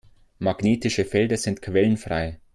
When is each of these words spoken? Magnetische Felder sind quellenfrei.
Magnetische 0.39 1.05
Felder 1.05 1.37
sind 1.37 1.61
quellenfrei. 1.61 2.39